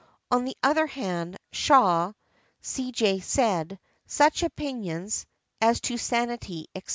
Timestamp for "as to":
5.61-5.97